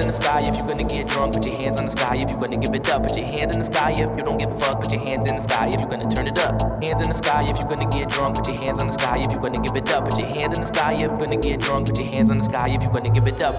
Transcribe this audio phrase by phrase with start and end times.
[0.00, 2.30] in the sky if you're gonna get drunk, put your hands on the sky if
[2.30, 3.02] you're gonna give it up.
[3.02, 5.26] Put your hands in the sky if you don't give a fuck, put your hands
[5.26, 6.82] in the sky if you're gonna turn it up.
[6.82, 9.18] Hands in the sky if you're gonna get drunk, put your hands on the sky
[9.18, 10.04] if you're gonna give it up.
[10.04, 12.38] Put your hands in the sky if you're gonna get drunk, put your hands on
[12.38, 13.54] the sky if you're gonna give it up.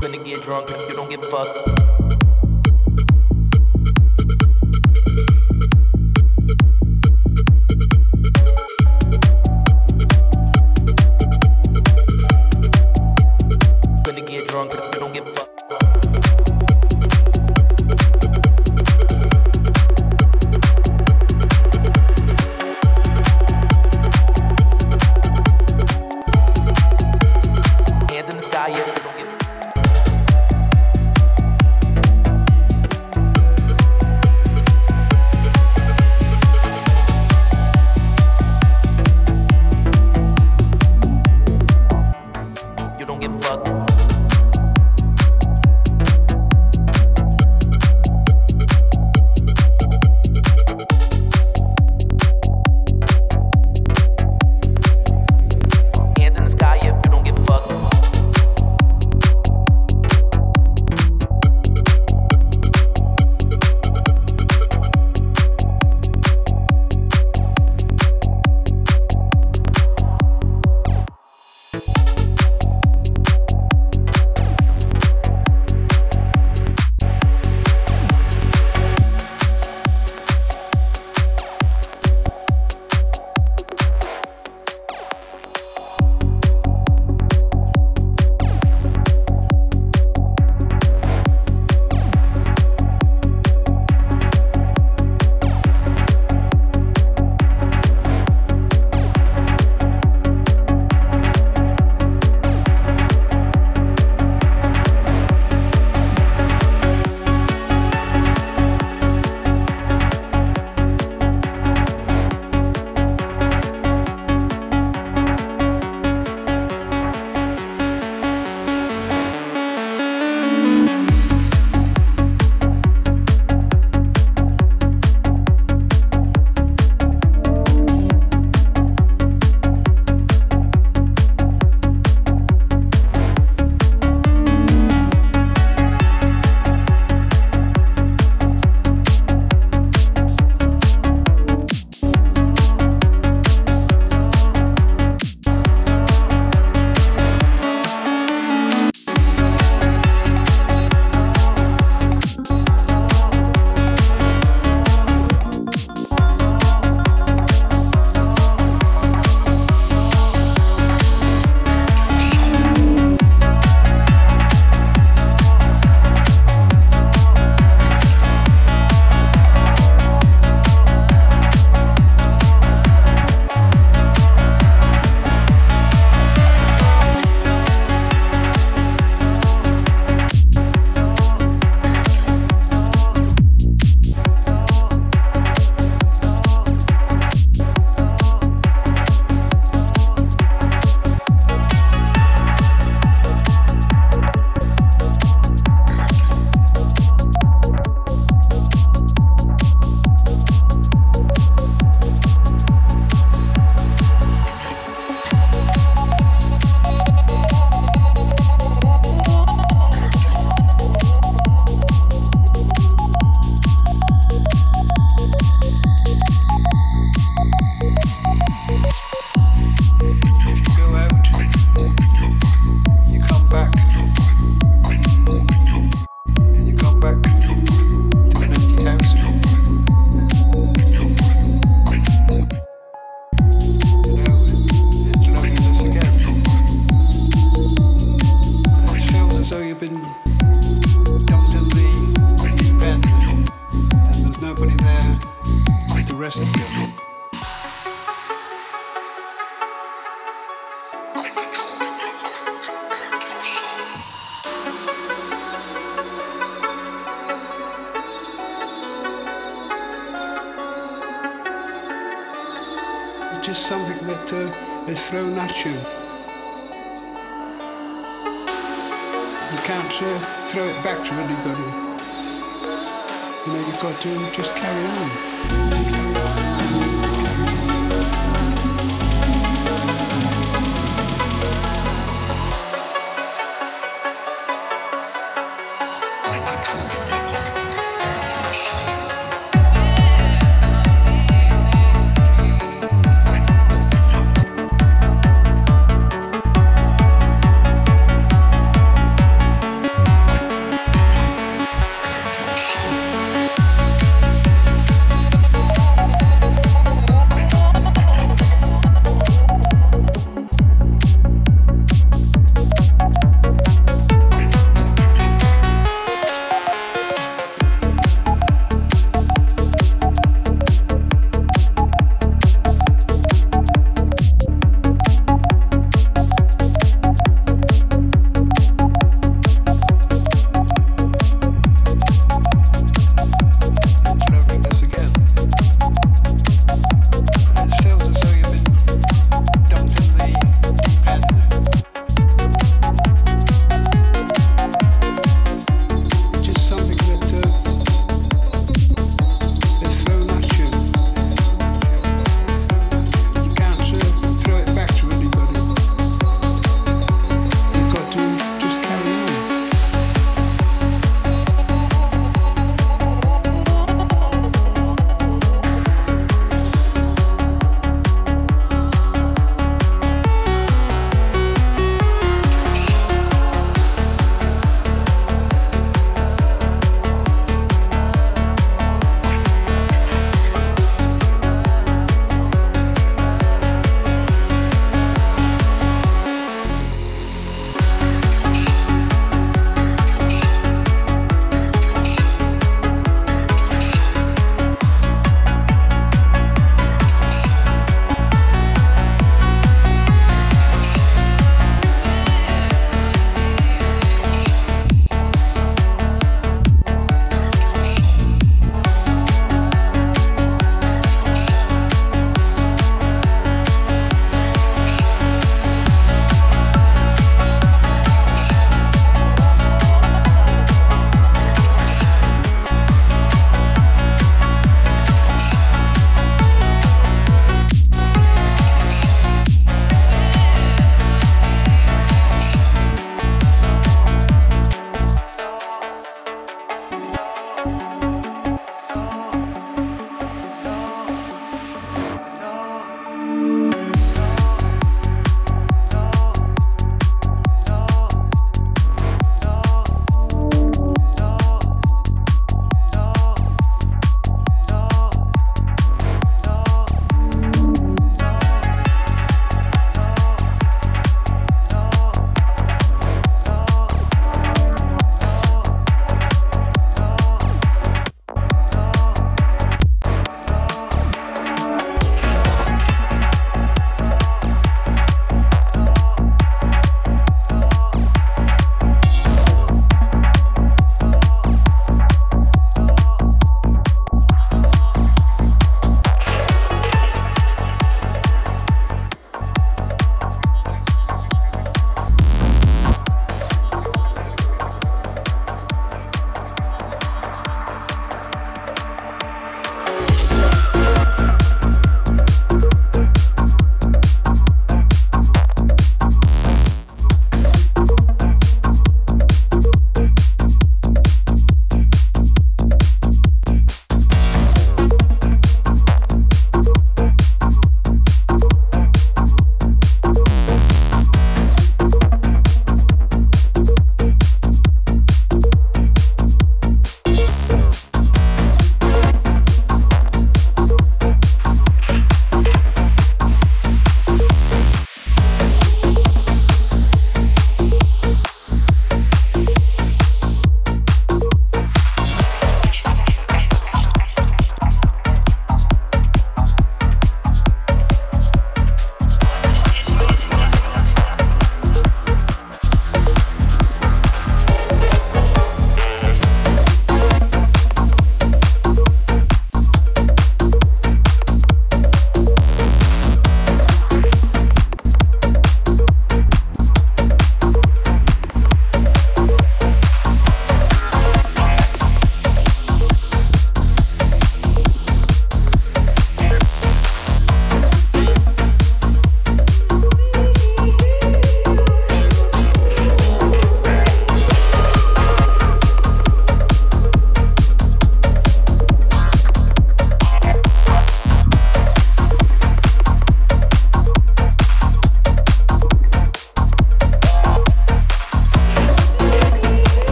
[0.00, 1.79] Gonna get drunk if you don't give a fuck.